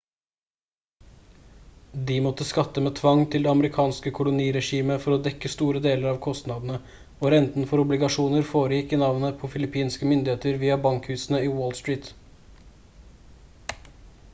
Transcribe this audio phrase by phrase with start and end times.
[2.07, 6.17] de måtte skatte med tvang til det amerikanske koloniregimet for å dekke store deler av
[6.27, 6.79] kostnadene
[7.19, 12.11] og renten for obligasjoner foregikk i navnet på filippinske myndigheter via bankhusene i wall street